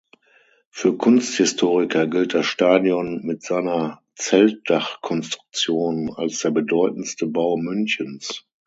[0.71, 8.47] Für Kunsthistoriker gilt das Stadion mit seiner Zeltdachkonstruktion als der bedeutendste Bau Münchens.